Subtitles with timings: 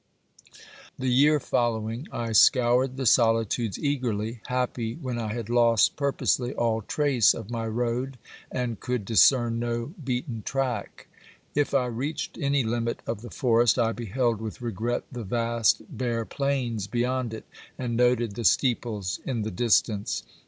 [0.97, 6.81] The year following I scoured the solitudes eagerly, happy when I had lost purposely all
[6.81, 8.17] trace of my road
[8.51, 11.07] and could discern no beaten track.
[11.53, 16.25] If I reached any limit of the forest I beheld with regret the vast, bare
[16.25, 17.45] plains beyond it,
[17.77, 20.23] and noted the steeples in the distance.